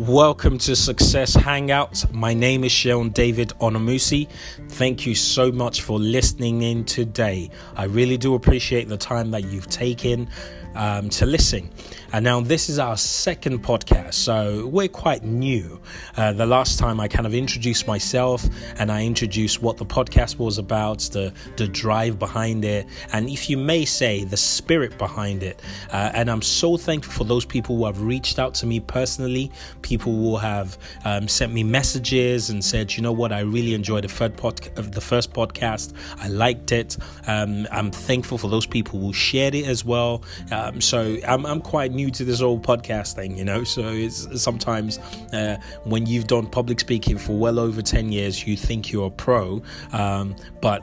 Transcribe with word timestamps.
Welcome 0.00 0.56
to 0.60 0.74
Success 0.76 1.34
Hangout. 1.34 2.10
My 2.10 2.32
name 2.32 2.64
is 2.64 2.72
Sheun 2.72 3.12
David 3.12 3.50
Onamusi. 3.60 4.30
Thank 4.70 5.04
you 5.04 5.14
so 5.14 5.52
much 5.52 5.82
for 5.82 5.98
listening 5.98 6.62
in 6.62 6.86
today. 6.86 7.50
I 7.76 7.84
really 7.84 8.16
do 8.16 8.34
appreciate 8.34 8.88
the 8.88 8.96
time 8.96 9.30
that 9.32 9.44
you've 9.44 9.68
taken 9.68 10.30
um, 10.74 11.08
to 11.10 11.26
listen. 11.26 11.70
And 12.12 12.24
now 12.24 12.40
this 12.40 12.68
is 12.68 12.80
our 12.80 12.96
second 12.96 13.62
podcast, 13.62 14.14
so 14.14 14.66
we're 14.66 14.88
quite 14.88 15.22
new. 15.22 15.80
Uh, 16.16 16.32
the 16.32 16.46
last 16.46 16.78
time 16.78 16.98
I 16.98 17.06
kind 17.06 17.24
of 17.24 17.34
introduced 17.34 17.86
myself 17.86 18.44
and 18.78 18.90
I 18.90 19.04
introduced 19.04 19.62
what 19.62 19.76
the 19.76 19.86
podcast 19.86 20.38
was 20.38 20.58
about, 20.58 20.98
the 21.12 21.32
the 21.56 21.68
drive 21.68 22.18
behind 22.18 22.64
it, 22.64 22.86
and 23.12 23.28
if 23.28 23.48
you 23.48 23.56
may 23.56 23.84
say, 23.84 24.24
the 24.24 24.36
spirit 24.36 24.98
behind 24.98 25.44
it. 25.44 25.60
Uh, 25.92 26.10
and 26.14 26.28
I'm 26.28 26.42
so 26.42 26.76
thankful 26.76 27.12
for 27.12 27.24
those 27.24 27.44
people 27.44 27.76
who 27.76 27.86
have 27.86 28.02
reached 28.02 28.40
out 28.40 28.54
to 28.54 28.66
me 28.66 28.80
personally, 28.80 29.52
people 29.82 30.12
who 30.12 30.36
have 30.36 30.78
um, 31.04 31.28
sent 31.28 31.52
me 31.52 31.62
messages 31.62 32.50
and 32.50 32.64
said, 32.64 32.96
you 32.96 33.02
know 33.02 33.12
what, 33.12 33.30
I 33.30 33.40
really 33.40 33.74
enjoyed 33.74 34.04
the 34.04 34.08
third 34.08 34.36
pod- 34.36 34.70
the 34.74 35.00
first 35.00 35.32
podcast. 35.32 35.92
I 36.18 36.26
liked 36.26 36.72
it. 36.72 36.96
Um, 37.28 37.68
I'm 37.70 37.92
thankful 37.92 38.36
for 38.36 38.48
those 38.48 38.66
people 38.66 38.98
who 38.98 39.12
shared 39.12 39.54
it 39.54 39.66
as 39.66 39.84
well. 39.84 40.24
Um, 40.60 40.80
so 40.80 41.16
I'm, 41.26 41.46
I'm 41.46 41.60
quite 41.60 41.92
new 41.92 42.10
to 42.10 42.24
this 42.24 42.40
whole 42.40 42.58
podcast 42.58 43.14
thing, 43.14 43.36
you 43.36 43.44
know. 43.44 43.64
So 43.64 43.88
it's 43.88 44.42
sometimes 44.42 44.98
uh, 45.32 45.56
when 45.84 46.06
you've 46.06 46.26
done 46.26 46.46
public 46.46 46.80
speaking 46.80 47.18
for 47.18 47.32
well 47.32 47.58
over 47.58 47.82
10 47.82 48.12
years, 48.12 48.46
you 48.46 48.56
think 48.56 48.92
you're 48.92 49.06
a 49.06 49.10
pro, 49.10 49.62
um, 49.92 50.36
but 50.60 50.82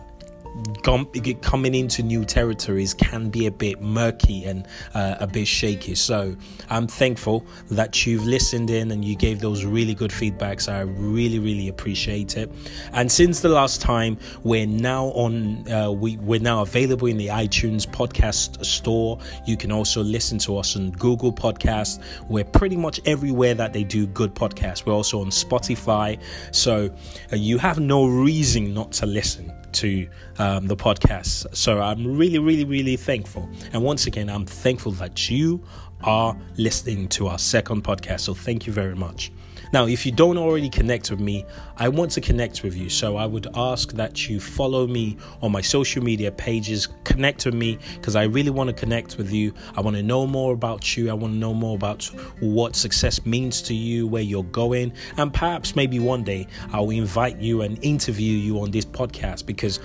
coming 1.41 1.75
into 1.75 2.03
new 2.03 2.23
territories 2.23 2.93
can 2.93 3.29
be 3.29 3.45
a 3.45 3.51
bit 3.51 3.81
murky 3.81 4.45
and 4.45 4.67
uh, 4.93 5.15
a 5.19 5.27
bit 5.27 5.47
shaky. 5.47 5.95
So 5.95 6.35
I'm 6.69 6.87
thankful 6.87 7.45
that 7.71 8.05
you've 8.05 8.25
listened 8.25 8.69
in 8.69 8.91
and 8.91 9.03
you 9.03 9.15
gave 9.15 9.39
those 9.39 9.65
really 9.65 9.93
good 9.93 10.11
feedbacks. 10.11 10.71
I 10.71 10.81
really, 10.81 11.39
really 11.39 11.67
appreciate 11.67 12.37
it. 12.37 12.51
And 12.93 13.11
since 13.11 13.41
the 13.41 13.49
last 13.49 13.81
time, 13.81 14.17
we're 14.43 14.67
now 14.67 15.07
on. 15.07 15.69
Uh, 15.69 15.91
we 15.91 16.17
we're 16.17 16.39
now 16.39 16.61
available 16.61 17.07
in 17.07 17.17
the 17.17 17.27
iTunes 17.27 17.85
podcast 17.85 18.63
store. 18.65 19.19
You 19.45 19.57
can 19.57 19.71
also 19.71 20.01
listen 20.01 20.37
to 20.39 20.57
us 20.57 20.75
on 20.75 20.91
Google 20.91 21.33
Podcast. 21.33 22.03
We're 22.29 22.45
pretty 22.45 22.77
much 22.77 22.99
everywhere 23.05 23.53
that 23.55 23.73
they 23.73 23.83
do 23.83 24.07
good 24.07 24.33
podcasts. 24.33 24.85
We're 24.85 24.93
also 24.93 25.21
on 25.21 25.27
Spotify. 25.27 26.19
So 26.51 26.89
uh, 27.31 27.35
you 27.35 27.57
have 27.57 27.79
no 27.79 28.07
reason 28.07 28.73
not 28.73 28.91
to 28.93 29.05
listen 29.05 29.51
to 29.73 30.07
um, 30.37 30.67
the 30.67 30.75
podcast. 30.75 31.55
So 31.55 31.81
I'm 31.81 32.17
really, 32.17 32.39
really, 32.39 32.65
really 32.65 32.95
thankful. 32.95 33.49
And 33.73 33.83
once 33.83 34.07
again, 34.07 34.29
I'm 34.29 34.45
thankful 34.45 34.91
that 34.93 35.29
you 35.29 35.63
are 36.03 36.37
listening 36.57 37.07
to 37.09 37.27
our 37.27 37.39
second 37.39 37.83
podcast. 37.83 38.21
So 38.21 38.33
thank 38.33 38.67
you 38.67 38.73
very 38.73 38.95
much. 38.95 39.31
Now, 39.73 39.87
if 39.87 40.05
you 40.05 40.11
don't 40.11 40.37
already 40.37 40.69
connect 40.69 41.11
with 41.11 41.19
me, 41.19 41.45
I 41.77 41.89
want 41.89 42.11
to 42.11 42.21
connect 42.21 42.63
with 42.63 42.75
you. 42.75 42.89
So 42.89 43.17
I 43.17 43.25
would 43.25 43.47
ask 43.55 43.91
that 43.93 44.29
you 44.29 44.39
follow 44.39 44.87
me 44.87 45.17
on 45.41 45.51
my 45.51 45.61
social 45.61 46.03
media 46.03 46.31
pages, 46.31 46.87
connect 47.03 47.45
with 47.45 47.53
me 47.53 47.77
because 47.95 48.15
I 48.15 48.23
really 48.23 48.49
want 48.49 48.69
to 48.69 48.73
connect 48.73 49.17
with 49.17 49.31
you. 49.31 49.53
I 49.75 49.81
want 49.81 49.95
to 49.95 50.03
know 50.03 50.25
more 50.25 50.53
about 50.53 50.95
you. 50.95 51.09
I 51.09 51.13
want 51.13 51.33
to 51.33 51.37
know 51.37 51.53
more 51.53 51.75
about 51.75 52.03
what 52.39 52.75
success 52.75 53.25
means 53.25 53.61
to 53.63 53.73
you, 53.73 54.07
where 54.07 54.21
you're 54.21 54.43
going, 54.43 54.93
and 55.17 55.33
perhaps 55.33 55.75
maybe 55.75 55.99
one 55.99 56.23
day 56.23 56.47
I'll 56.71 56.89
invite 56.89 57.39
you 57.39 57.61
and 57.61 57.83
interview 57.83 58.33
you 58.33 58.59
on 58.59 58.71
this 58.71 58.85
podcast 58.85 59.45
because 59.45 59.79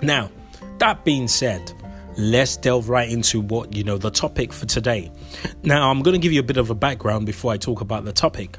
Now, 0.02 0.30
that 0.78 1.04
being 1.04 1.28
said, 1.28 1.72
let's 2.16 2.56
delve 2.56 2.88
right 2.88 3.08
into 3.08 3.40
what 3.40 3.74
you 3.74 3.84
know 3.84 3.98
the 3.98 4.10
topic 4.10 4.52
for 4.52 4.66
today. 4.66 5.10
Now, 5.62 5.90
I'm 5.90 6.02
going 6.02 6.14
to 6.14 6.20
give 6.20 6.32
you 6.32 6.40
a 6.40 6.44
bit 6.44 6.56
of 6.56 6.70
a 6.70 6.74
background 6.74 7.26
before 7.26 7.52
I 7.52 7.56
talk 7.56 7.80
about 7.80 8.04
the 8.04 8.12
topic. 8.12 8.58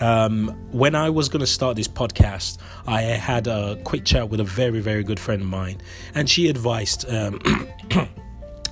Um, 0.00 0.48
when 0.72 0.94
I 0.94 1.10
was 1.10 1.28
going 1.28 1.40
to 1.40 1.46
start 1.46 1.76
this 1.76 1.88
podcast, 1.88 2.58
I 2.86 3.02
had 3.02 3.46
a 3.46 3.78
quick 3.84 4.04
chat 4.04 4.28
with 4.30 4.40
a 4.40 4.44
very, 4.44 4.80
very 4.80 5.04
good 5.04 5.20
friend 5.20 5.42
of 5.42 5.48
mine, 5.48 5.80
and 6.14 6.28
she 6.28 6.48
advised. 6.48 7.08
Um, 7.08 7.40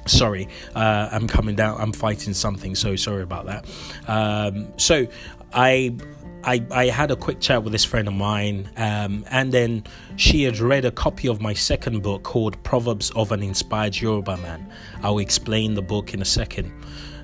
sorry, 0.06 0.48
uh, 0.74 1.08
I'm 1.12 1.28
coming 1.28 1.54
down. 1.54 1.80
I'm 1.80 1.92
fighting 1.92 2.34
something, 2.34 2.74
so 2.74 2.96
sorry 2.96 3.22
about 3.22 3.46
that. 3.46 3.66
Um, 4.08 4.72
so 4.76 5.06
I 5.52 5.96
I, 6.44 6.64
I 6.70 6.86
had 6.86 7.10
a 7.10 7.16
quick 7.16 7.40
chat 7.40 7.62
with 7.62 7.72
this 7.72 7.84
friend 7.84 8.08
of 8.08 8.14
mine, 8.14 8.70
um, 8.76 9.24
and 9.30 9.52
then 9.52 9.84
she 10.16 10.44
had 10.44 10.58
read 10.58 10.84
a 10.84 10.90
copy 10.90 11.28
of 11.28 11.40
my 11.40 11.52
second 11.52 12.02
book 12.02 12.22
called 12.22 12.62
Proverbs 12.62 13.10
of 13.10 13.32
an 13.32 13.42
Inspired 13.42 14.00
Yoruba 14.00 14.36
Man. 14.38 14.72
I'll 15.02 15.18
explain 15.18 15.74
the 15.74 15.82
book 15.82 16.14
in 16.14 16.22
a 16.22 16.24
second. 16.24 16.72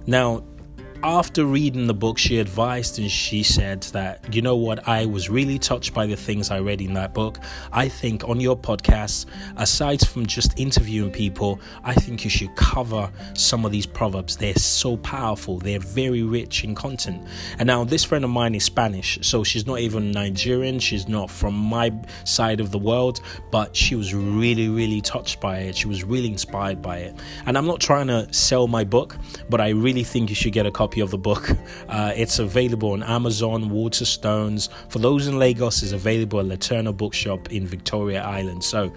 Now, 0.06 0.44
after 1.02 1.44
reading 1.44 1.86
the 1.86 1.94
book, 1.94 2.18
she 2.18 2.38
advised 2.38 2.98
and 2.98 3.10
she 3.10 3.42
said 3.42 3.82
that, 3.92 4.34
you 4.34 4.42
know 4.42 4.56
what, 4.56 4.88
I 4.88 5.06
was 5.06 5.28
really 5.28 5.58
touched 5.58 5.92
by 5.92 6.06
the 6.06 6.16
things 6.16 6.50
I 6.50 6.60
read 6.60 6.80
in 6.80 6.94
that 6.94 7.12
book. 7.12 7.38
I 7.72 7.88
think 7.88 8.28
on 8.28 8.40
your 8.40 8.56
podcast, 8.56 9.26
aside 9.56 10.06
from 10.06 10.26
just 10.26 10.58
interviewing 10.58 11.10
people, 11.10 11.60
I 11.84 11.94
think 11.94 12.24
you 12.24 12.30
should 12.30 12.54
cover 12.56 13.10
some 13.34 13.64
of 13.64 13.72
these 13.72 13.86
proverbs. 13.86 14.36
They're 14.36 14.54
so 14.54 14.96
powerful, 14.98 15.58
they're 15.58 15.78
very 15.78 16.22
rich 16.22 16.64
in 16.64 16.74
content. 16.74 17.26
And 17.58 17.66
now, 17.66 17.84
this 17.84 18.02
friend 18.02 18.24
of 18.24 18.30
mine 18.30 18.54
is 18.54 18.64
Spanish, 18.64 19.18
so 19.22 19.44
she's 19.44 19.66
not 19.66 19.80
even 19.80 20.10
Nigerian, 20.10 20.78
she's 20.78 21.06
not 21.08 21.30
from 21.30 21.54
my 21.54 21.92
side 22.24 22.60
of 22.60 22.70
the 22.70 22.78
world, 22.78 23.20
but 23.50 23.76
she 23.76 23.94
was 23.94 24.14
really, 24.14 24.68
really 24.68 25.00
touched 25.00 25.40
by 25.40 25.58
it. 25.58 25.76
She 25.76 25.88
was 25.88 26.04
really 26.04 26.28
inspired 26.28 26.80
by 26.80 26.98
it. 26.98 27.14
And 27.44 27.58
I'm 27.58 27.66
not 27.66 27.80
trying 27.80 28.06
to 28.06 28.32
sell 28.32 28.66
my 28.66 28.84
book, 28.84 29.16
but 29.50 29.60
I 29.60 29.70
really 29.70 30.04
think 30.04 30.30
you 30.30 30.34
should 30.34 30.52
get 30.52 30.66
a 30.66 30.70
copy 30.70 30.85
copy 30.86 31.00
of 31.00 31.10
the 31.10 31.18
book. 31.18 31.50
Uh, 31.88 32.12
it's 32.14 32.38
available 32.38 32.92
on 32.92 33.02
Amazon, 33.02 33.70
Waterstones. 33.70 34.68
For 34.88 34.98
those 35.00 35.26
in 35.26 35.38
Lagos, 35.38 35.82
is 35.82 35.92
available 35.92 36.38
at 36.40 36.46
Laterna 36.46 36.92
Bookshop 36.92 37.50
in 37.50 37.66
Victoria 37.66 38.22
Island. 38.22 38.62
So, 38.62 38.92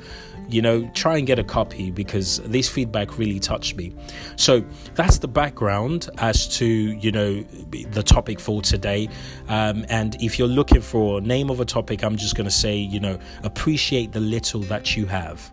you 0.47 0.61
know, 0.61 0.87
try 0.93 1.17
and 1.17 1.25
get 1.25 1.39
a 1.39 1.43
copy 1.43 1.89
because 1.89 2.39
this 2.45 2.69
feedback 2.69 3.17
really 3.17 3.39
touched 3.39 3.75
me. 3.75 3.95
So 4.35 4.63
that's 4.93 5.17
the 5.19 5.27
background 5.27 6.09
as 6.17 6.47
to 6.57 6.65
you 6.65 7.11
know 7.11 7.41
the 7.71 8.03
topic 8.03 8.39
for 8.39 8.61
today. 8.61 9.09
Um, 9.47 9.85
and 9.89 10.15
if 10.21 10.37
you're 10.37 10.47
looking 10.59 10.81
for 10.81 11.19
a 11.19 11.21
name 11.21 11.49
of 11.49 11.59
a 11.59 11.65
topic, 11.65 12.03
I'm 12.03 12.17
just 12.17 12.35
going 12.35 12.49
to 12.49 12.55
say 12.65 12.75
you 12.77 12.99
know 12.99 13.17
appreciate 13.43 14.11
the 14.11 14.19
little 14.19 14.61
that 14.61 14.95
you 14.95 15.05
have. 15.07 15.51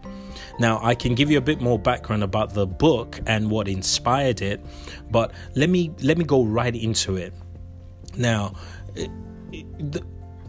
Now, 0.58 0.80
I 0.82 0.94
can 0.94 1.14
give 1.14 1.30
you 1.30 1.38
a 1.38 1.42
bit 1.42 1.60
more 1.60 1.78
background 1.78 2.22
about 2.22 2.54
the 2.54 2.66
book 2.66 3.20
and 3.26 3.50
what 3.50 3.68
inspired 3.68 4.42
it, 4.42 4.60
but 5.10 5.32
let 5.54 5.70
me 5.70 5.92
let 6.02 6.18
me 6.18 6.24
go 6.24 6.44
right 6.44 6.74
into 6.74 7.16
it. 7.16 7.34
Now, 8.16 8.54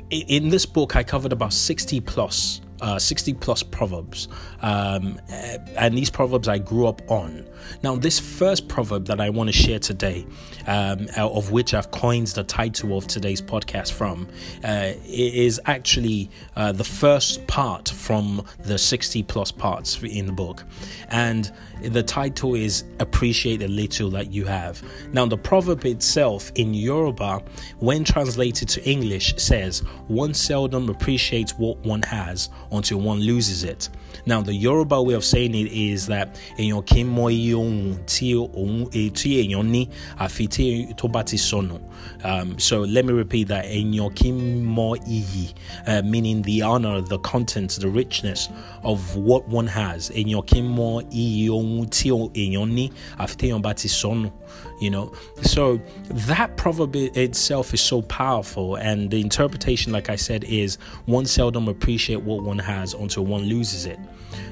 in 0.10 0.50
this 0.50 0.66
book, 0.66 0.96
I 0.96 1.04
covered 1.04 1.34
about 1.34 1.54
60 1.54 2.00
plus 2.02 2.62
uh, 2.82 3.00
60 3.00 3.34
plus 3.36 3.64
proverbs. 3.64 4.28
Um, 4.62 5.20
and 5.30 5.98
these 5.98 6.10
proverbs 6.10 6.48
I 6.48 6.58
grew 6.58 6.88
up 6.88 7.02
on. 7.10 7.48
Now, 7.84 7.96
this 7.96 8.20
first 8.20 8.68
proverb 8.68 9.06
that 9.06 9.20
I 9.20 9.30
want 9.30 9.50
to 9.50 9.54
share 9.54 9.80
today, 9.80 10.26
um, 10.68 11.08
of 11.18 11.52
which 11.52 11.74
I've 11.74 11.92
coined 11.92 12.28
the 12.28 12.44
title 12.44 12.98
of 12.98 13.08
today's 13.08 13.42
podcast 13.42 13.92
from, 13.94 14.28
uh, 14.64 14.94
is 15.06 15.60
actually 15.66 16.30
uh, 16.56 16.72
the 16.72 16.84
first 16.84 17.46
part 17.48 17.90
from 17.90 18.46
the 18.64 18.78
60 18.78 19.24
plus 19.24 19.52
parts 19.52 20.02
in 20.04 20.26
the 20.26 20.32
book. 20.32 20.64
And 21.10 21.52
the 21.82 22.04
title 22.04 22.56
is 22.56 22.86
Appreciate 23.00 23.58
the 23.58 23.68
Little 23.68 24.10
That 24.10 24.32
You 24.32 24.46
Have. 24.46 24.82
Now, 25.14 25.26
the 25.26 25.38
proverb 25.38 25.86
itself 25.86 26.52
in 26.56 26.74
Yoruba, 26.74 27.44
when 27.80 28.04
translated 28.04 28.68
to 28.70 28.90
English, 28.90 29.36
says, 29.38 29.80
One 30.08 30.34
seldom 30.34 30.90
appreciates 30.90 31.54
what 31.58 31.78
one 31.80 32.02
has 32.04 32.50
until 32.72 33.00
one 33.00 33.20
loses 33.20 33.64
it. 33.64 33.90
Now, 34.26 34.42
the 34.42 34.54
Yoruba 34.54 35.02
way 35.02 35.14
of 35.14 35.24
saying 35.24 35.56
it 35.56 35.72
is 35.72 36.08
that 36.08 36.36
èèyàn 36.58 36.84
kì 36.86 37.04
í 37.04 37.06
mọ 37.06 37.30
iye 37.32 37.54
ohun 37.56 37.98
tí 38.06 38.34
òun 38.36 38.90
tí 38.92 39.48
ní 39.72 39.88
àfi 40.20 40.48
tí 40.48 40.94
tó 40.98 41.08
bá 41.08 41.24
ti 41.24 41.38
sọnù. 41.38 41.80
Um, 42.24 42.58
so 42.60 42.82
let 42.82 43.06
me 43.06 43.14
repeat 43.14 43.48
that 43.50 43.66
èèyàn 43.66 44.14
kì 44.16 44.32
í 44.32 44.64
mọ 44.64 44.96
iyì, 45.08 45.54
uh, 45.88 46.02
meaning 46.04 46.42
the 46.42 46.62
honor, 46.62 47.02
the 47.02 47.18
content, 47.20 47.72
the 47.80 47.88
richness 47.88 48.50
of 48.84 49.16
what 49.16 49.48
one 49.48 49.68
has. 49.68 50.10
Èèyàn 50.10 50.44
kì 50.46 50.60
í 50.62 50.76
mọ 50.76 51.02
iye 51.12 51.50
ohun 51.50 51.88
tí 51.88 52.10
èèyàn 52.12 52.68
ní 52.74 52.90
àfi 53.18 53.36
tí 53.38 53.48
èèyàn 53.52 53.88
sọnù. 53.88 54.30
You 54.80 54.92
know, 54.92 55.12
so 55.42 55.82
that 56.10 56.56
proverb 56.56 56.96
itself 56.96 57.74
is 57.74 57.82
so 57.82 58.04
powerful, 58.04 58.76
and 58.76 59.10
the 59.10 59.20
interpretation, 59.22 59.92
like 59.92 60.10
I 60.10 60.16
said, 60.16 60.44
is 60.44 60.76
one 61.06 61.26
seldom 61.26 61.68
appreciate 61.68 62.22
what 62.22 62.44
one 62.44 62.60
has 62.60 62.94
until 62.94 63.26
one 63.26 63.44
loses 63.44 63.88
it. 63.88 63.98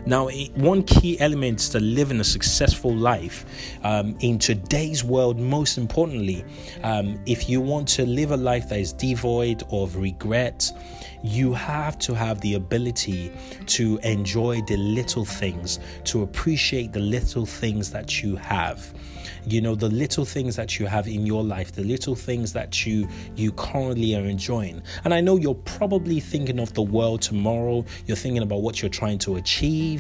Now, 0.08 0.30
one 0.30 0.84
key 0.84 1.20
element 1.20 1.60
to 1.72 1.80
living 1.80 2.20
a 2.20 2.24
successful 2.24 2.96
life 2.96 3.46
um, 3.84 4.16
in 4.20 4.38
today's 4.38 5.04
world, 5.04 5.40
most 5.40 5.80
importantly, 5.80 6.46
um, 6.84 7.20
if 7.26 7.50
you 7.50 7.60
want 7.60 7.88
to 7.90 8.06
live 8.06 8.30
a 8.30 8.38
life 8.38 8.70
that 8.70 8.80
is 8.80 8.94
devoid 8.94 9.64
of 9.72 9.96
regret, 9.96 10.72
you 11.24 11.54
have 11.54 11.98
to 11.98 12.14
have 12.14 12.40
the 12.42 12.54
ability 12.54 13.32
to 13.66 13.98
enjoy 14.04 14.62
the 14.68 14.78
little 14.78 15.26
things, 15.26 15.80
to 16.04 16.22
appreciate 16.22 16.94
the 16.94 17.00
little 17.00 17.48
things 17.48 17.90
that 17.90 18.22
you 18.22 18.36
have. 18.36 18.94
You 19.48 19.62
know 19.62 19.76
the 19.76 19.90
little 19.90 20.26
things 20.26 20.56
that 20.56 20.80
you 20.80 20.88
have 20.88 21.08
in 21.08 21.26
your 21.26 21.44
life 21.44 21.72
the 21.72 21.84
little 21.84 22.16
things 22.16 22.52
that 22.54 22.86
you 22.86 23.08
you 23.36 23.52
currently 23.52 24.16
are 24.16 24.26
enjoying. 24.26 24.82
And 25.04 25.14
i 25.14 25.22
know 25.22 25.38
you're 25.38 25.54
probably 25.54 26.20
thinking 26.20 26.60
of 26.60 26.74
the 26.74 26.82
world 26.82 27.22
tomorrow. 27.22 27.86
You're 28.08 28.18
thinking 28.18 28.42
about 28.42 28.62
what 28.62 28.82
you're 28.82 28.90
trying 28.90 29.20
to 29.20 29.36
achieve 29.36 29.95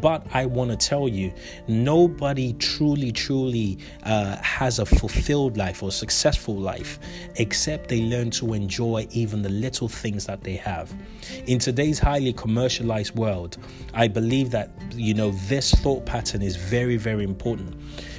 but 0.00 0.26
i 0.32 0.44
want 0.44 0.70
to 0.70 0.76
tell 0.76 1.08
you 1.08 1.32
nobody 1.68 2.52
truly 2.54 3.12
truly 3.12 3.78
uh, 4.04 4.36
has 4.42 4.78
a 4.78 4.86
fulfilled 4.86 5.56
life 5.56 5.82
or 5.82 5.90
successful 5.90 6.56
life 6.56 6.98
except 7.36 7.88
they 7.88 8.02
learn 8.02 8.30
to 8.30 8.54
enjoy 8.54 9.06
even 9.10 9.42
the 9.42 9.48
little 9.48 9.88
things 9.88 10.26
that 10.26 10.42
they 10.42 10.56
have. 10.56 10.92
In 11.46 11.58
today's 11.58 11.98
highly 11.98 12.32
commercialized 12.32 13.14
world 13.14 13.56
i 13.94 14.08
believe 14.08 14.50
that 14.50 14.70
you 14.94 15.14
know 15.14 15.30
this 15.48 15.72
thought 15.72 16.04
pattern 16.04 16.42
is 16.42 16.56
very 16.56 16.96
very 16.96 17.24
important 17.24 17.74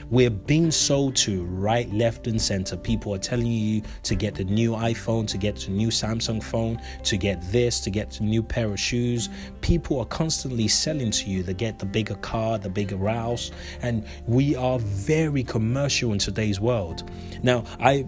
we're 0.10 0.30
being 0.30 0.72
sold 0.72 1.16
to 1.18 1.44
right, 1.46 1.92
left, 1.94 2.28
and 2.28 2.42
center. 2.42 2.78
People 2.78 3.14
are 3.14 3.20
telling 3.20 3.48
you 3.48 3.82
to 4.04 4.16
get 4.16 4.36
the 4.36 4.44
new 4.44 4.72
iPhone, 4.72 5.28
to 5.28 5.38
get 5.38 5.56
the 5.56 5.72
new 5.72 5.90
Samsung 5.90 6.42
phone, 6.42 6.82
to 7.04 7.18
get 7.18 7.42
this, 7.52 7.80
to 7.82 7.90
get 7.90 8.12
the 8.12 8.24
new 8.24 8.44
pair 8.44 8.72
of 8.72 8.80
shoes. 8.80 9.30
People 9.62 10.00
are 10.00 10.06
constantly 10.06 10.68
selling 10.68 11.12
to 11.12 11.30
you 11.30 11.44
to 11.44 11.54
get 11.54 11.80
the 11.80 11.86
bigger 11.86 12.16
car, 12.16 12.58
the 12.58 12.70
bigger 12.70 12.98
house, 13.08 13.52
and 13.82 14.06
we 14.28 14.56
are 14.56 14.80
very 14.80 15.44
commercial 15.44 16.14
in 16.14 16.20
today's 16.20 16.60
world. 16.60 17.10
Now, 17.44 17.64
I 17.80 18.06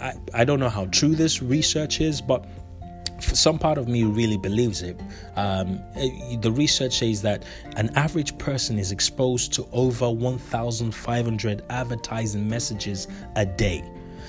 I, 0.00 0.14
I 0.40 0.44
don't 0.44 0.60
know 0.60 0.68
how 0.68 0.86
true 0.86 1.14
this 1.14 1.42
research 1.42 2.00
is, 2.00 2.20
but 2.20 2.44
some 3.18 3.58
part 3.58 3.78
of 3.78 3.88
me 3.88 4.04
really 4.04 4.36
believes 4.36 4.82
it. 4.82 5.00
Um, 5.36 5.82
eh, 5.96 6.36
the 6.40 6.50
research 6.52 6.98
says 6.98 7.22
that 7.22 7.44
an 7.76 7.90
average 7.96 8.36
person 8.38 8.78
is 8.78 8.92
exposed 8.92 9.52
to 9.54 9.66
over 9.72 10.10
1,500 10.10 11.62
advertising 11.70 12.48
messages 12.48 13.08
a 13.36 13.46
day. 13.46 13.84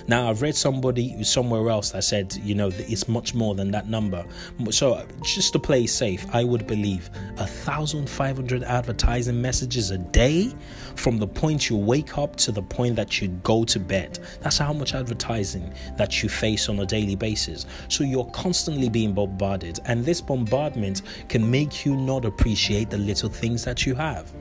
Now, 0.08 0.30
I've 0.30 0.42
read 0.42 0.56
somebody 0.56 1.24
somewhere 1.24 1.70
else 1.70 1.92
that 1.92 2.04
said, 2.04 2.36
you 2.44 2.56
know, 2.56 2.70
it's 2.74 3.08
much 3.08 3.34
more 3.34 3.56
than 3.56 3.72
that 3.72 3.90
number. 3.90 4.26
So, 4.70 4.94
uh, 4.94 5.06
just 5.24 5.54
to 5.54 5.60
play 5.60 5.88
safe, 5.88 6.26
I 6.34 6.44
would 6.44 6.68
believe 6.68 7.10
a 7.38 7.48
thousand 7.48 8.10
five 8.10 8.36
hundred 8.36 8.64
advertising 8.64 9.42
messages 9.42 9.92
a 9.92 9.98
day 9.98 10.54
from 10.96 11.18
the 11.18 11.28
point 11.28 11.70
you 11.70 11.78
wake 11.78 12.18
up 12.18 12.36
to 12.38 12.52
the 12.52 12.62
point 12.62 12.96
that 12.96 13.22
you 13.22 13.30
go 13.44 13.64
to 13.66 13.80
bed. 13.80 14.20
That's 14.42 14.58
how 14.58 14.74
much 14.74 14.94
advertising 14.94 15.74
that 15.98 16.22
you 16.22 16.30
face 16.30 16.70
on 16.70 16.80
a 16.80 16.86
daily 16.86 17.16
basis. 17.16 17.66
So, 17.88 18.04
you're 18.04 18.30
constantly 18.32 18.90
being 18.90 19.14
bombarded, 19.14 19.80
and 19.86 20.06
this 20.06 20.22
bombardment 20.22 21.02
can 21.30 21.50
make 21.50 21.86
you 21.86 21.96
not 21.96 22.26
appreciate 22.26 22.90
the 22.90 22.98
little 22.98 23.30
things 23.30 23.64
that 23.66 23.86
you 23.86 23.96
have. 23.96 24.32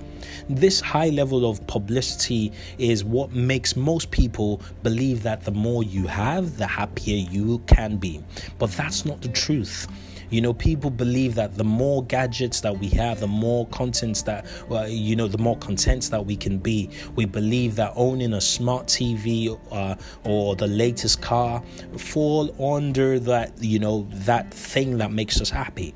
This 0.49 0.81
high 0.81 1.11
level 1.11 1.49
of 1.49 1.67
publicity 1.67 2.53
is 2.79 3.05
what 3.05 3.33
makes 3.33 3.77
most 3.77 4.11
people 4.11 4.61
believe 4.83 5.23
that 5.23 5.45
the 5.45 5.53
more 5.53 5.83
you 5.83 6.07
have, 6.07 6.57
the 6.57 6.67
happier 6.67 7.17
you 7.17 7.59
can 7.67 7.97
be. 7.97 8.23
But 8.59 8.71
that's 8.73 9.05
not 9.05 9.23
the 9.23 9.29
truth. 9.29 9.87
You 10.31 10.41
know, 10.41 10.53
people 10.53 10.91
believe 10.91 11.37
that 11.37 11.57
the 11.57 11.65
more 11.65 12.05
gadgets 12.05 12.61
that 12.63 12.79
we 12.79 12.89
have, 12.89 13.21
the 13.21 13.29
more 13.29 13.67
contents 13.69 14.23
that, 14.23 14.47
well, 14.69 14.89
you 14.89 15.15
know, 15.15 15.29
the 15.29 15.39
more 15.39 15.57
contents 15.59 16.09
that 16.09 16.27
we 16.27 16.37
can 16.37 16.59
be. 16.59 16.91
We 17.15 17.27
believe 17.27 17.77
that 17.77 17.93
owning 17.95 18.33
a 18.33 18.41
smart 18.41 18.87
TV 18.87 19.59
uh, 19.71 19.95
or 20.25 20.57
the 20.57 20.67
latest 20.67 21.23
car 21.23 21.63
fall 21.97 22.55
under 22.75 23.21
that, 23.21 23.53
you 23.63 23.79
know, 23.79 24.09
that 24.11 24.53
thing 24.53 24.99
that 24.99 25.13
makes 25.13 25.41
us 25.41 25.51
happy. 25.51 25.95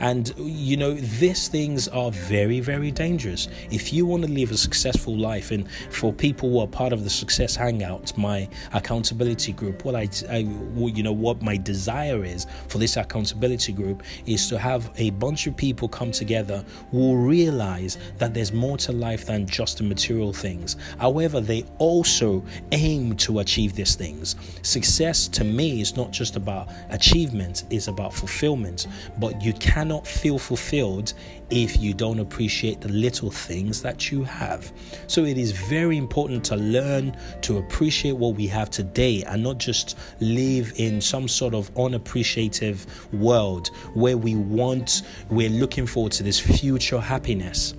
And, 0.00 0.32
you 0.38 0.76
know, 0.76 0.94
these 0.94 1.48
things 1.48 1.88
are 1.88 2.10
very, 2.10 2.60
very 2.60 2.90
dangerous. 2.90 3.48
If 3.70 3.92
you 3.92 4.06
want 4.06 4.24
to 4.24 4.30
live 4.30 4.50
a 4.50 4.56
successful 4.56 5.16
life, 5.16 5.50
and 5.50 5.70
for 5.90 6.12
people 6.12 6.50
who 6.50 6.60
are 6.60 6.66
part 6.66 6.92
of 6.92 7.04
the 7.04 7.10
Success 7.10 7.56
Hangout, 7.56 8.16
my 8.16 8.48
accountability 8.72 9.52
group, 9.52 9.84
what 9.84 9.94
I, 9.94 10.08
I 10.30 10.38
you 10.76 11.02
know, 11.02 11.12
what 11.12 11.42
my 11.42 11.56
desire 11.56 12.24
is 12.24 12.46
for 12.68 12.78
this 12.78 12.96
accountability 12.96 13.72
group 13.72 14.02
is 14.26 14.48
to 14.48 14.58
have 14.58 14.90
a 14.96 15.10
bunch 15.10 15.46
of 15.46 15.56
people 15.56 15.88
come 15.88 16.12
together 16.12 16.64
who 16.90 17.16
realize 17.16 17.98
that 18.18 18.34
there's 18.34 18.52
more 18.52 18.76
to 18.78 18.92
life 18.92 19.26
than 19.26 19.46
just 19.46 19.78
the 19.78 19.84
material 19.84 20.32
things. 20.32 20.76
However, 20.98 21.40
they 21.40 21.64
also 21.78 22.44
aim 22.72 23.16
to 23.16 23.40
achieve 23.40 23.74
these 23.74 23.94
things. 23.94 24.36
Success 24.62 25.28
to 25.28 25.44
me 25.44 25.80
is 25.80 25.96
not 25.96 26.10
just 26.10 26.36
about 26.36 26.68
achievement, 26.90 27.64
it's 27.70 27.88
about 27.88 28.12
fulfillment. 28.14 28.86
But 29.18 29.42
you 29.42 29.52
can 29.54 29.87
cannot 29.88 30.06
feel 30.06 30.38
fulfilled 30.38 31.14
if 31.48 31.80
you 31.80 31.94
don't 31.94 32.18
appreciate 32.18 32.78
the 32.82 32.90
little 32.90 33.30
things 33.30 33.80
that 33.80 34.12
you 34.12 34.22
have. 34.22 34.70
So 35.06 35.24
it 35.24 35.38
is 35.38 35.52
very 35.52 35.96
important 35.96 36.44
to 36.44 36.56
learn 36.56 37.16
to 37.40 37.56
appreciate 37.56 38.12
what 38.12 38.34
we 38.34 38.46
have 38.48 38.68
today 38.68 39.22
and 39.26 39.42
not 39.42 39.56
just 39.56 39.96
live 40.20 40.74
in 40.76 41.00
some 41.00 41.26
sort 41.26 41.54
of 41.54 41.70
unappreciative 41.78 42.84
world 43.14 43.68
where 43.94 44.18
we 44.18 44.34
want, 44.34 45.00
we're 45.30 45.48
looking 45.48 45.86
forward 45.86 46.12
to 46.12 46.22
this 46.22 46.38
future 46.38 47.00
happiness. 47.00 47.72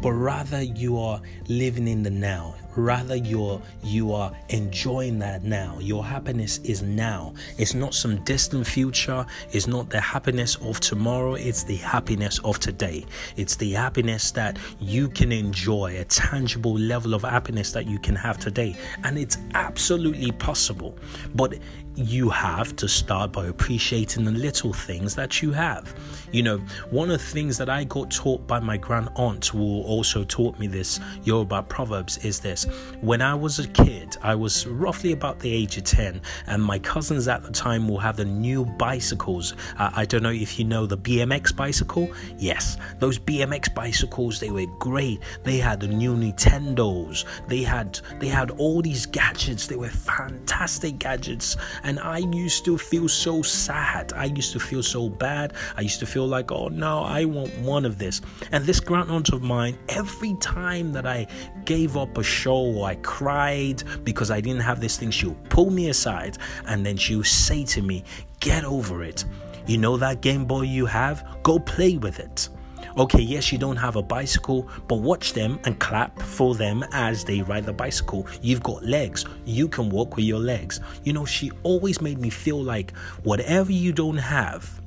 but 0.00 0.12
rather 0.12 0.62
you 0.62 0.96
are 0.96 1.20
living 1.48 1.88
in 1.88 2.04
the 2.04 2.10
now 2.10 2.54
rather 2.78 3.16
you're 3.16 3.60
you 3.82 4.12
are 4.12 4.32
enjoying 4.48 5.18
that 5.18 5.44
now. 5.44 5.78
Your 5.80 6.04
happiness 6.04 6.58
is 6.58 6.82
now. 6.82 7.34
It's 7.58 7.74
not 7.74 7.94
some 7.94 8.22
distant 8.24 8.66
future. 8.66 9.26
It's 9.50 9.66
not 9.66 9.90
the 9.90 10.00
happiness 10.00 10.56
of 10.56 10.80
tomorrow. 10.80 11.34
It's 11.34 11.64
the 11.64 11.76
happiness 11.76 12.38
of 12.40 12.58
today. 12.60 13.04
It's 13.36 13.56
the 13.56 13.72
happiness 13.72 14.30
that 14.32 14.58
you 14.80 15.08
can 15.08 15.32
enjoy 15.32 15.98
a 15.98 16.04
tangible 16.04 16.78
level 16.78 17.14
of 17.14 17.22
happiness 17.22 17.72
that 17.72 17.86
you 17.86 17.98
can 17.98 18.14
have 18.14 18.38
today. 18.38 18.76
And 19.04 19.18
it's 19.18 19.38
absolutely 19.54 20.32
possible. 20.32 20.96
But 21.34 21.58
you 21.98 22.30
have 22.30 22.76
to 22.76 22.86
start 22.86 23.32
by 23.32 23.46
appreciating 23.46 24.24
the 24.24 24.30
little 24.30 24.72
things 24.72 25.16
that 25.16 25.42
you 25.42 25.50
have. 25.50 25.92
You 26.30 26.44
know, 26.44 26.58
one 26.90 27.10
of 27.10 27.18
the 27.18 27.24
things 27.26 27.58
that 27.58 27.68
I 27.68 27.82
got 27.82 28.08
taught 28.12 28.46
by 28.46 28.60
my 28.60 28.76
grand 28.76 29.08
aunt, 29.16 29.46
who 29.46 29.82
also 29.82 30.22
taught 30.22 30.56
me 30.60 30.68
this 30.68 31.00
Yoruba 31.24 31.64
proverbs, 31.64 32.18
is 32.18 32.38
this. 32.38 32.67
When 33.00 33.22
I 33.22 33.34
was 33.34 33.58
a 33.58 33.68
kid, 33.68 34.16
I 34.22 34.34
was 34.34 34.66
roughly 34.66 35.12
about 35.12 35.38
the 35.40 35.52
age 35.52 35.76
of 35.76 35.84
10, 35.84 36.20
and 36.46 36.62
my 36.62 36.78
cousins 36.78 37.28
at 37.28 37.42
the 37.42 37.50
time 37.50 37.88
will 37.88 37.98
have 37.98 38.16
the 38.16 38.24
new 38.24 38.64
bicycles. 38.64 39.54
Uh, 39.78 39.90
I 39.94 40.04
don't 40.04 40.22
know 40.22 40.30
if 40.30 40.58
you 40.58 40.64
know 40.64 40.86
the 40.86 40.98
BMX 40.98 41.54
bicycle. 41.54 42.10
Yes, 42.38 42.76
those 42.98 43.18
BMX 43.18 43.74
bicycles, 43.74 44.40
they 44.40 44.50
were 44.50 44.66
great. 44.78 45.20
They 45.44 45.58
had 45.58 45.80
the 45.80 45.88
new 45.88 46.14
Nintendos. 46.16 47.24
They 47.46 47.62
had 47.62 48.00
they 48.18 48.28
had 48.28 48.50
all 48.52 48.82
these 48.82 49.06
gadgets. 49.06 49.66
They 49.66 49.76
were 49.76 49.88
fantastic 49.88 50.98
gadgets 50.98 51.56
and 51.82 51.98
I 52.00 52.18
used 52.18 52.64
to 52.64 52.78
feel 52.78 53.08
so 53.08 53.42
sad. 53.42 54.12
I 54.12 54.24
used 54.24 54.52
to 54.52 54.60
feel 54.60 54.82
so 54.82 55.08
bad. 55.08 55.54
I 55.76 55.82
used 55.82 56.00
to 56.00 56.06
feel 56.06 56.26
like, 56.26 56.50
oh 56.52 56.68
no, 56.68 57.02
I 57.02 57.24
want 57.24 57.56
one 57.58 57.84
of 57.84 57.98
this. 57.98 58.20
And 58.52 58.64
this 58.64 58.80
grandaunt 58.80 59.32
of 59.32 59.42
mine, 59.42 59.78
every 59.88 60.34
time 60.40 60.92
that 60.92 61.06
I 61.06 61.26
gave 61.64 61.96
up 61.96 62.18
a 62.18 62.22
show 62.22 62.57
or 62.58 62.86
I 62.86 62.96
cried 62.96 63.82
because 64.04 64.30
I 64.30 64.40
didn't 64.40 64.62
have 64.62 64.80
this 64.80 64.96
thing, 64.96 65.10
she'll 65.10 65.36
pull 65.48 65.70
me 65.70 65.88
aside 65.88 66.38
and 66.66 66.84
then 66.84 66.96
she'll 66.96 67.24
say 67.24 67.64
to 67.64 67.82
me, 67.82 68.04
get 68.40 68.64
over 68.64 69.02
it. 69.02 69.24
You 69.66 69.78
know 69.78 69.96
that 69.98 70.22
Game 70.22 70.44
Boy 70.44 70.62
you 70.62 70.86
have? 70.86 71.26
Go 71.42 71.58
play 71.58 71.96
with 71.96 72.20
it. 72.20 72.48
Okay, 72.96 73.20
yes, 73.20 73.52
you 73.52 73.58
don't 73.58 73.76
have 73.76 73.94
a 73.94 74.02
bicycle, 74.02 74.68
but 74.88 74.96
watch 74.96 75.32
them 75.32 75.60
and 75.64 75.78
clap 75.78 76.20
for 76.20 76.56
them 76.56 76.84
as 76.92 77.22
they 77.22 77.42
ride 77.42 77.64
the 77.64 77.72
bicycle. 77.72 78.26
You've 78.42 78.62
got 78.62 78.84
legs, 78.84 79.24
you 79.44 79.68
can 79.68 79.88
walk 79.88 80.16
with 80.16 80.24
your 80.24 80.40
legs. 80.40 80.80
You 81.04 81.12
know, 81.12 81.24
she 81.24 81.52
always 81.62 82.00
made 82.00 82.18
me 82.18 82.28
feel 82.28 82.60
like 82.60 82.96
whatever 83.22 83.70
you 83.70 83.92
don't 83.92 84.16
have, 84.16 84.80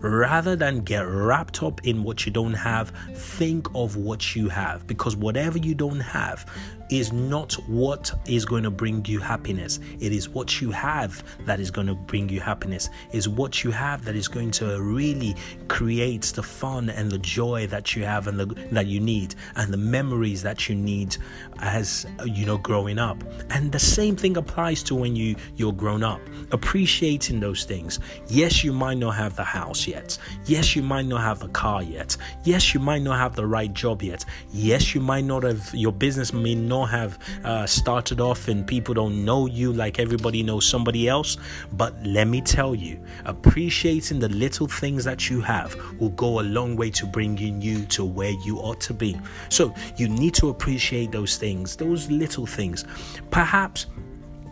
rather 0.00 0.56
than 0.56 0.80
get 0.80 1.06
wrapped 1.06 1.62
up 1.62 1.86
in 1.86 2.02
what 2.02 2.26
you 2.26 2.32
don't 2.32 2.54
have, 2.54 2.92
think 3.14 3.66
of 3.74 3.96
what 3.96 4.36
you 4.36 4.48
have 4.48 4.86
because 4.86 5.16
whatever 5.16 5.56
you 5.56 5.74
don't 5.74 6.00
have, 6.00 6.44
is 6.90 7.12
not 7.12 7.52
what 7.68 8.12
is 8.26 8.44
going 8.44 8.62
to 8.62 8.70
bring 8.70 9.04
you 9.06 9.20
happiness. 9.20 9.80
It 10.00 10.12
is 10.12 10.28
what 10.28 10.60
you 10.60 10.70
have 10.70 11.22
that 11.46 11.60
is 11.60 11.70
going 11.70 11.86
to 11.86 11.94
bring 11.94 12.28
you 12.28 12.40
happiness. 12.40 12.90
Is 13.12 13.28
what 13.28 13.64
you 13.64 13.70
have 13.70 14.04
that 14.04 14.14
is 14.14 14.28
going 14.28 14.50
to 14.52 14.80
really 14.80 15.34
create 15.68 16.22
the 16.34 16.42
fun 16.42 16.90
and 16.90 17.10
the 17.10 17.18
joy 17.18 17.66
that 17.68 17.96
you 17.96 18.04
have 18.04 18.26
and 18.26 18.38
the, 18.38 18.46
that 18.72 18.86
you 18.86 19.00
need 19.00 19.34
and 19.56 19.72
the 19.72 19.78
memories 19.78 20.42
that 20.42 20.68
you 20.68 20.74
need 20.74 21.16
as 21.60 22.06
you 22.24 22.44
know 22.46 22.58
growing 22.58 22.98
up. 22.98 23.22
And 23.50 23.72
the 23.72 23.78
same 23.78 24.16
thing 24.16 24.36
applies 24.36 24.82
to 24.84 24.94
when 24.94 25.16
you 25.16 25.36
you're 25.56 25.72
grown 25.72 26.02
up. 26.02 26.20
Appreciating 26.52 27.40
those 27.40 27.64
things. 27.64 28.00
Yes, 28.28 28.62
you 28.64 28.72
might 28.72 28.98
not 28.98 29.12
have 29.12 29.36
the 29.36 29.44
house 29.44 29.86
yet. 29.86 30.18
Yes, 30.46 30.76
you 30.76 30.82
might 30.82 31.06
not 31.06 31.20
have 31.20 31.38
the 31.38 31.48
car 31.48 31.82
yet. 31.82 32.16
Yes, 32.44 32.74
you 32.74 32.80
might 32.80 33.02
not 33.02 33.18
have 33.18 33.36
the 33.36 33.46
right 33.46 33.72
job 33.72 34.02
yet. 34.02 34.24
Yes, 34.52 34.94
you 34.94 35.00
might 35.00 35.24
not 35.24 35.42
have 35.42 35.74
your 35.74 35.92
business 35.92 36.32
may 36.32 36.54
not 36.54 36.73
have 36.82 37.18
uh, 37.44 37.66
started 37.66 38.20
off 38.20 38.48
and 38.48 38.66
people 38.66 38.94
don't 38.94 39.24
know 39.24 39.46
you 39.46 39.72
like 39.72 39.98
everybody 39.98 40.42
knows 40.42 40.66
somebody 40.66 41.08
else. 41.08 41.36
But 41.72 41.94
let 42.04 42.26
me 42.26 42.40
tell 42.40 42.74
you, 42.74 43.00
appreciating 43.24 44.18
the 44.18 44.28
little 44.28 44.66
things 44.66 45.04
that 45.04 45.30
you 45.30 45.40
have 45.40 45.76
will 46.00 46.10
go 46.10 46.40
a 46.40 46.42
long 46.42 46.76
way 46.76 46.90
to 46.90 47.06
bringing 47.06 47.62
you 47.62 47.84
to 47.86 48.04
where 48.04 48.32
you 48.44 48.58
ought 48.58 48.80
to 48.82 48.94
be. 48.94 49.16
So 49.48 49.72
you 49.96 50.08
need 50.08 50.34
to 50.34 50.48
appreciate 50.48 51.12
those 51.12 51.36
things, 51.36 51.76
those 51.76 52.10
little 52.10 52.46
things. 52.46 52.84
Perhaps 53.30 53.86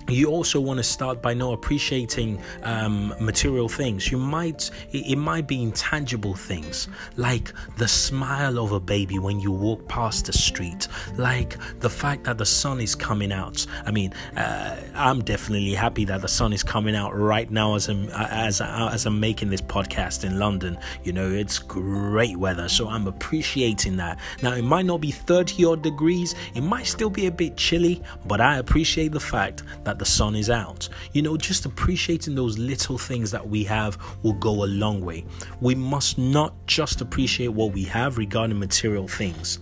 you 0.08 0.28
also 0.28 0.60
want 0.60 0.78
to 0.78 0.82
start 0.82 1.22
by 1.22 1.34
not 1.34 1.52
appreciating 1.52 2.40
um, 2.62 3.14
material 3.20 3.68
things. 3.68 4.10
You 4.10 4.18
might 4.18 4.70
it, 4.92 5.16
might 5.16 5.46
be 5.46 5.62
intangible 5.62 6.34
things 6.34 6.88
like 7.16 7.52
the 7.76 7.88
smile 7.88 8.58
of 8.58 8.72
a 8.72 8.80
baby 8.80 9.18
when 9.18 9.38
you 9.40 9.52
walk 9.52 9.86
past 9.88 10.26
the 10.26 10.32
street 10.32 10.88
like 11.16 11.56
the 11.80 11.90
fact 11.90 12.24
that 12.24 12.38
the 12.38 12.46
sun 12.46 12.80
is 12.80 12.94
coming 12.94 13.32
out. 13.32 13.64
I 13.86 13.90
mean 13.90 14.12
uh, 14.36 14.76
i'm 14.94 15.22
definitely 15.22 15.74
happy 15.74 16.04
that 16.04 16.20
the 16.20 16.28
sun 16.28 16.52
is 16.52 16.62
coming 16.62 16.96
out 16.96 17.16
right 17.16 17.50
now 17.50 17.74
as 17.74 17.88
i'm 17.88 18.08
as, 18.10 18.60
as 18.60 19.06
i'm 19.06 19.20
making 19.20 19.50
this 19.50 19.60
podcast 19.60 20.24
in 20.24 20.38
london. 20.38 20.78
You 21.04 21.12
know 21.12 21.30
it's 21.30 21.58
great 21.58 22.36
weather 22.36 22.68
so 22.68 22.88
i'm 22.88 23.06
appreciating 23.06 23.96
that. 23.96 24.18
Now 24.42 24.52
it 24.54 24.62
might 24.62 24.86
not 24.86 25.00
be 25.00 25.10
30 25.10 25.64
odd 25.64 25.82
degrees. 25.82 26.34
It 26.54 26.62
might 26.62 26.86
still 26.86 27.10
be 27.10 27.26
a 27.26 27.30
bit 27.30 27.56
chilly 27.56 28.02
but 28.26 28.40
i 28.40 28.58
appreciate 28.58 29.12
the 29.12 29.20
fact 29.20 29.62
that 29.84 29.98
the 30.02 30.06
sun 30.06 30.34
is 30.34 30.50
out. 30.50 30.88
You 31.12 31.22
know, 31.22 31.36
just 31.36 31.64
appreciating 31.64 32.34
those 32.34 32.58
little 32.58 32.98
things 32.98 33.30
that 33.30 33.48
we 33.48 33.62
have 33.62 33.96
will 34.24 34.32
go 34.32 34.64
a 34.64 34.66
long 34.66 35.00
way. 35.00 35.24
We 35.60 35.76
must 35.76 36.18
not 36.18 36.54
just 36.66 37.00
appreciate 37.00 37.50
what 37.50 37.72
we 37.72 37.84
have 37.84 38.18
regarding 38.18 38.58
material 38.58 39.06
things 39.06 39.60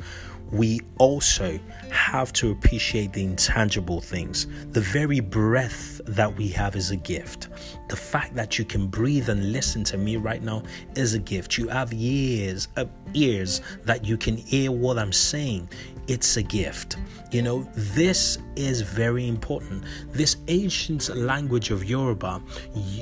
we 0.52 0.80
also 0.98 1.58
have 1.90 2.32
to 2.32 2.50
appreciate 2.50 3.12
the 3.12 3.22
intangible 3.22 4.00
things. 4.00 4.46
The 4.72 4.80
very 4.80 5.20
breath 5.20 6.00
that 6.06 6.34
we 6.36 6.48
have 6.48 6.76
is 6.76 6.90
a 6.90 6.96
gift. 6.96 7.48
The 7.88 7.96
fact 7.96 8.34
that 8.34 8.58
you 8.58 8.64
can 8.64 8.88
breathe 8.88 9.28
and 9.28 9.52
listen 9.52 9.84
to 9.84 9.98
me 9.98 10.16
right 10.16 10.42
now 10.42 10.62
is 10.96 11.14
a 11.14 11.18
gift. 11.18 11.56
You 11.56 11.68
have 11.68 11.92
ears, 11.92 12.68
ears 13.14 13.60
that 13.84 14.04
you 14.04 14.16
can 14.16 14.36
hear 14.36 14.72
what 14.72 14.98
I'm 14.98 15.12
saying 15.12 15.68
it's 16.10 16.36
a 16.36 16.42
gift. 16.42 16.96
You 17.30 17.42
know, 17.42 17.62
this 17.76 18.38
is 18.56 18.80
very 18.80 19.28
important. 19.28 19.84
This 20.10 20.38
ancient 20.48 21.08
language 21.16 21.70
of 21.70 21.84
Yoruba 21.88 22.42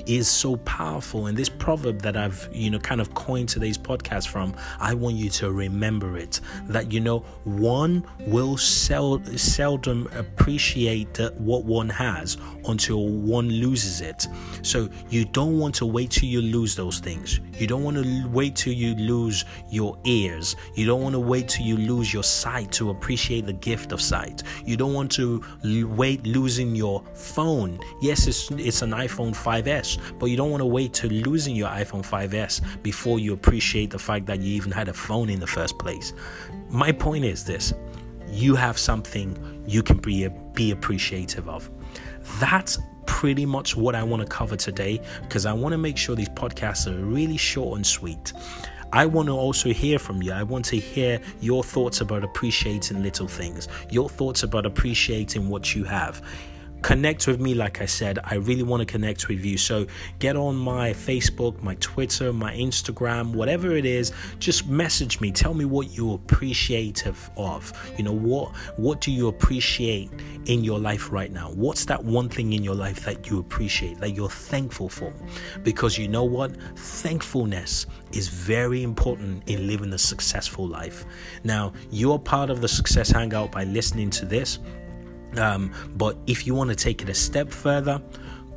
is 0.07 0.29
so 0.29 0.57
powerful. 0.59 1.27
And 1.27 1.37
this 1.37 1.49
proverb 1.49 2.03
that 2.03 2.19
I've, 2.19 2.47
you 2.53 2.71
know, 2.71 2.79
kind 2.79 3.01
of 3.01 3.15
coined 3.15 3.49
today's 3.49 3.79
podcast 3.79 4.29
from, 4.29 4.55
I 4.79 4.93
want 4.93 5.17
you 5.17 5.31
to 5.31 5.51
remember 5.51 6.19
it 6.19 6.41
that, 6.69 6.93
you 6.93 7.01
know, 7.01 7.21
one 7.45 8.05
will 8.27 8.59
sel- 8.59 9.25
seldom 9.37 10.07
appreciate 10.15 11.19
what 11.39 11.65
one 11.65 11.89
has 11.89 12.37
until 12.67 13.09
one 13.09 13.49
loses 13.49 14.03
it. 14.03 14.27
So 14.61 14.91
you 15.09 15.25
don't 15.25 15.59
want 15.59 15.75
to 15.77 15.87
wait 15.87 16.11
till 16.11 16.29
you 16.29 16.43
lose 16.43 16.77
those 16.77 16.99
things. 16.99 17.41
You 17.59 17.67
don't 17.67 17.85
want 17.85 17.97
to 17.97 18.29
wait 18.29 18.55
till 18.55 18.75
you 18.75 18.95
lose 18.97 19.47
your 19.71 19.99
ears. 20.05 20.57
You 20.75 20.85
don't 20.85 21.01
want 21.01 21.15
to 21.15 21.21
wait 21.21 21.49
till 21.49 21.65
you 21.65 21.79
lose 21.79 22.13
your 22.13 22.23
sight 22.23 22.71
to 22.73 22.91
appreciate 22.99 23.47
the 23.47 23.53
gift 23.53 23.93
of 23.93 24.01
sight. 24.01 24.43
You 24.65 24.77
don't 24.77 24.93
want 24.93 25.11
to 25.13 25.43
wait 25.97 26.27
losing 26.27 26.75
your 26.75 27.03
phone. 27.15 27.79
Yes, 28.01 28.27
it's, 28.27 28.51
it's 28.53 28.83
an 28.83 28.91
iPhone 28.91 29.35
5S, 29.35 30.19
but 30.19 30.27
you 30.27 30.37
don't 30.37 30.51
want 30.51 30.63
to 30.63 30.67
wait 30.67 30.93
to 30.95 31.09
losing 31.09 31.55
your 31.55 31.69
iPhone 31.69 32.05
5S 32.05 32.83
before 32.83 33.19
you 33.19 33.33
appreciate 33.33 33.91
the 33.91 33.99
fact 33.99 34.27
that 34.27 34.41
you 34.41 34.53
even 34.55 34.73
had 34.73 34.89
a 34.89 34.93
phone 34.93 35.31
in 35.31 35.39
the 35.39 35.47
first 35.47 35.79
place. 35.79 36.13
My 36.69 36.93
point 36.93 37.25
is 37.25 37.45
this 37.45 37.73
you 38.31 38.55
have 38.55 38.77
something 38.79 39.63
you 39.67 39.83
can 39.83 39.97
be, 39.99 40.29
be 40.53 40.73
appreciative 40.73 41.49
of. 41.49 41.71
That's 42.41 42.79
pretty 43.07 43.47
much 43.47 43.75
what 43.75 43.95
I 43.95 44.03
want 44.03 44.21
to 44.23 44.29
cover 44.29 44.55
today 44.55 45.01
because 45.23 45.47
I 45.47 45.53
want 45.53 45.73
to 45.73 45.79
make 45.79 45.97
sure 45.97 46.15
these 46.15 46.29
podcasts 46.29 46.87
are 46.87 47.05
really 47.05 47.39
short 47.39 47.77
and 47.77 47.87
sweet. 47.87 48.33
I 48.93 49.07
want 49.07 49.29
to 49.29 49.33
also 49.33 49.73
hear 49.73 49.99
from 49.99 50.23
you. 50.23 50.33
I 50.33 50.43
want 50.43 50.65
to 50.67 50.77
hear 50.77 51.21
your 51.41 51.63
thoughts 51.63 52.01
about 52.01 52.25
appreciating 52.25 53.03
little 53.03 53.29
things, 53.29 53.69
your 53.91 54.09
thoughts 54.09 54.43
about 54.43 54.65
appreciating 54.67 55.49
what 55.49 55.75
you 55.75 55.85
have 55.85 56.23
connect 56.83 57.27
with 57.27 57.41
me 57.41 57.55
like 57.55 57.81
i 57.81 57.87
said. 57.87 58.19
I 58.25 58.37
really 58.37 58.63
want 58.63 58.81
to 58.81 58.87
connect 58.87 59.29
with 59.29 59.45
you. 59.45 59.59
So 59.59 59.87
get 60.19 60.37
on 60.37 60.57
my 60.57 60.91
facebook 60.91 61.61
my 61.63 61.75
twitter 61.77 62.33
my 62.33 62.55
instagram 62.55 63.35
whatever 63.35 63.77
it 63.77 63.85
is 63.85 64.13
just 64.39 64.69
message 64.69 65.21
me. 65.21 65.31
Tell 65.31 65.55
me 65.55 65.65
what 65.65 65.91
you're 65.91 66.15
appreciative 66.15 67.31
of. 67.37 67.73
You 67.97 68.05
know 68.05 68.13
what 68.13 68.55
what 68.77 69.01
do 69.01 69.11
you 69.11 69.29
appreciate 69.29 70.11
in 70.47 70.65
your 70.65 70.79
life 70.79 71.13
right 71.13 71.33
now? 71.33 71.51
What's 71.51 71.85
that 71.87 72.03
one 72.03 72.29
thing 72.29 72.53
in 72.53 72.63
your 72.63 72.75
life 72.75 73.05
that 73.05 73.29
you 73.29 73.39
appreciate 73.39 73.99
that 73.99 74.11
you're 74.11 74.31
thankful 74.31 74.89
for? 74.89 75.13
Because 75.63 75.99
you 75.99 76.09
know 76.09 76.25
what? 76.25 76.57
Thankfulness 76.77 77.87
is 78.13 78.29
very 78.29 78.83
important 78.83 79.43
in 79.49 79.67
living 79.67 79.93
a 79.93 79.99
successful 79.99 80.67
life. 80.67 81.05
Now 81.45 81.73
you're 81.91 82.19
part 82.19 82.51
of 82.51 82.61
the 82.61 82.69
success 82.69 83.11
hangout 83.11 83.53
by 83.53 83.65
listening 83.65 84.11
to 84.11 84.25
this 84.25 84.59
um, 85.37 85.73
but 85.97 86.17
if 86.27 86.47
you 86.47 86.55
want 86.55 86.71
to 86.71 86.77
take 86.77 87.03
it 87.03 87.09
a 87.09 87.15
step 87.15 87.51
further, 87.51 88.01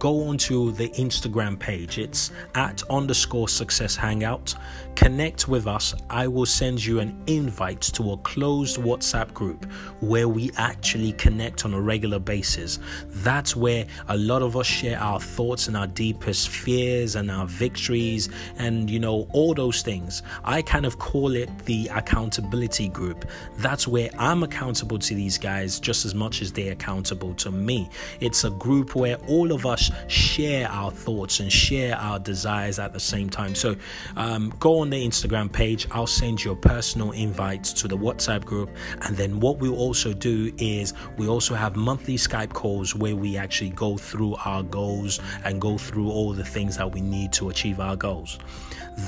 go 0.01 0.27
onto 0.27 0.71
the 0.71 0.89
Instagram 0.89 1.59
page. 1.59 1.99
It's 1.99 2.31
at 2.55 2.81
underscore 2.89 3.47
success 3.47 3.95
hangout. 3.95 4.55
Connect 4.95 5.47
with 5.47 5.67
us. 5.67 5.93
I 6.09 6.27
will 6.27 6.47
send 6.47 6.83
you 6.83 6.99
an 6.99 7.21
invite 7.27 7.81
to 7.81 8.13
a 8.13 8.17
closed 8.17 8.77
WhatsApp 8.77 9.31
group 9.35 9.65
where 9.99 10.27
we 10.27 10.49
actually 10.57 11.13
connect 11.13 11.65
on 11.65 11.75
a 11.75 11.79
regular 11.79 12.17
basis. 12.17 12.79
That's 13.09 13.55
where 13.55 13.85
a 14.07 14.17
lot 14.17 14.41
of 14.41 14.57
us 14.57 14.65
share 14.65 14.99
our 14.99 15.19
thoughts 15.19 15.67
and 15.67 15.77
our 15.77 15.85
deepest 15.85 16.49
fears 16.49 17.15
and 17.15 17.29
our 17.29 17.45
victories 17.45 18.27
and, 18.57 18.89
you 18.89 18.99
know, 18.99 19.27
all 19.33 19.53
those 19.53 19.83
things. 19.83 20.23
I 20.43 20.63
kind 20.63 20.87
of 20.87 20.97
call 20.97 21.35
it 21.35 21.49
the 21.65 21.87
accountability 21.93 22.89
group. 22.89 23.25
That's 23.57 23.87
where 23.87 24.09
I'm 24.17 24.41
accountable 24.41 24.97
to 24.97 25.13
these 25.13 25.37
guys 25.37 25.79
just 25.79 26.05
as 26.05 26.15
much 26.15 26.41
as 26.41 26.51
they're 26.51 26.73
accountable 26.73 27.35
to 27.35 27.51
me. 27.51 27.87
It's 28.19 28.45
a 28.45 28.49
group 28.49 28.95
where 28.95 29.17
all 29.27 29.51
of 29.51 29.67
us 29.67 29.90
share 30.07 30.67
our 30.69 30.91
thoughts 30.91 31.39
and 31.39 31.51
share 31.51 31.95
our 31.97 32.19
desires 32.19 32.79
at 32.79 32.93
the 32.93 32.99
same 32.99 33.29
time. 33.29 33.55
So 33.55 33.75
um, 34.15 34.53
go 34.59 34.79
on 34.79 34.89
the 34.89 35.07
Instagram 35.07 35.51
page. 35.51 35.87
I'll 35.91 36.07
send 36.07 36.43
you 36.43 36.51
a 36.51 36.55
personal 36.55 37.11
invite 37.11 37.63
to 37.63 37.87
the 37.87 37.97
WhatsApp 37.97 38.45
group. 38.45 38.69
And 39.01 39.15
then 39.15 39.39
what 39.39 39.59
we'll 39.59 39.77
also 39.77 40.13
do 40.13 40.51
is 40.57 40.93
we 41.17 41.27
also 41.27 41.55
have 41.55 41.75
monthly 41.75 42.15
Skype 42.15 42.53
calls 42.53 42.95
where 42.95 43.15
we 43.15 43.37
actually 43.37 43.71
go 43.71 43.97
through 43.97 44.35
our 44.45 44.63
goals 44.63 45.19
and 45.43 45.59
go 45.59 45.77
through 45.77 46.09
all 46.09 46.33
the 46.33 46.45
things 46.45 46.77
that 46.77 46.91
we 46.91 47.01
need 47.01 47.33
to 47.33 47.49
achieve 47.49 47.79
our 47.79 47.95
goals. 47.95 48.39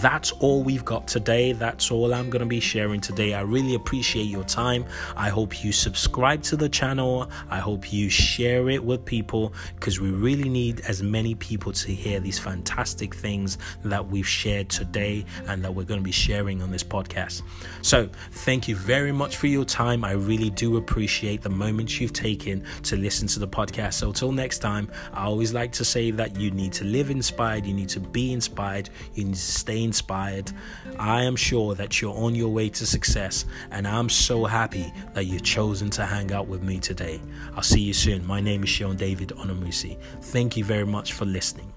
That's 0.01 0.31
all 0.33 0.63
we've 0.63 0.85
got 0.85 1.07
today. 1.07 1.51
That's 1.51 1.91
all 1.91 2.13
I'm 2.13 2.29
going 2.29 2.39
to 2.41 2.47
be 2.47 2.59
sharing 2.59 3.01
today. 3.01 3.33
I 3.33 3.41
really 3.41 3.75
appreciate 3.75 4.23
your 4.23 4.43
time. 4.45 4.85
I 5.15 5.29
hope 5.29 5.63
you 5.63 5.71
subscribe 5.71 6.41
to 6.43 6.55
the 6.55 6.69
channel. 6.69 7.29
I 7.49 7.59
hope 7.59 7.91
you 7.91 8.09
share 8.09 8.69
it 8.69 8.83
with 8.83 9.03
people 9.03 9.53
because 9.75 9.99
we 9.99 10.11
really 10.11 10.49
need 10.49 10.72
need 10.73 10.85
as 10.85 11.03
many 11.03 11.35
people 11.35 11.71
to 11.71 11.91
hear 11.91 12.19
these 12.19 12.39
fantastic 12.39 13.13
things 13.13 13.57
that 13.83 14.07
we've 14.07 14.27
shared 14.27 14.69
today 14.69 15.25
and 15.47 15.63
that 15.63 15.73
we're 15.73 15.83
going 15.83 15.99
to 15.99 16.03
be 16.03 16.11
sharing 16.11 16.61
on 16.61 16.71
this 16.71 16.83
podcast. 16.83 17.41
So, 17.81 18.09
thank 18.31 18.67
you 18.67 18.75
very 18.75 19.11
much 19.11 19.37
for 19.37 19.47
your 19.47 19.65
time. 19.65 20.03
I 20.03 20.11
really 20.11 20.49
do 20.49 20.77
appreciate 20.77 21.41
the 21.41 21.49
moments 21.49 21.99
you've 21.99 22.13
taken 22.13 22.63
to 22.83 22.95
listen 22.95 23.27
to 23.29 23.39
the 23.39 23.47
podcast. 23.47 23.93
So, 23.93 24.11
till 24.11 24.31
next 24.31 24.59
time, 24.59 24.89
I 25.13 25.25
always 25.25 25.53
like 25.53 25.71
to 25.73 25.85
say 25.85 26.11
that 26.11 26.39
you 26.39 26.51
need 26.51 26.73
to 26.73 26.85
live 26.85 27.09
inspired, 27.09 27.65
you 27.65 27.73
need 27.73 27.89
to 27.89 27.99
be 27.99 28.33
inspired, 28.33 28.89
you 29.13 29.25
need 29.25 29.35
to 29.35 29.41
stay 29.41 29.83
inspired. 29.83 30.51
I 30.99 31.23
am 31.23 31.35
sure 31.35 31.75
that 31.75 32.01
you're 32.01 32.15
on 32.15 32.35
your 32.35 32.49
way 32.49 32.69
to 32.69 32.85
success, 32.85 33.45
and 33.71 33.87
I'm 33.87 34.09
so 34.09 34.45
happy 34.45 34.91
that 35.13 35.25
you've 35.25 35.43
chosen 35.43 35.89
to 35.91 36.05
hang 36.05 36.31
out 36.31 36.47
with 36.47 36.63
me 36.63 36.79
today. 36.79 37.21
I'll 37.55 37.63
see 37.63 37.81
you 37.81 37.93
soon. 37.93 38.25
My 38.25 38.41
name 38.41 38.63
is 38.63 38.69
Sheun 38.69 38.97
David 38.97 39.29
Onamusi. 39.29 39.97
Thank 40.21 40.57
very 40.63 40.85
much 40.85 41.13
for 41.13 41.25
listening. 41.25 41.71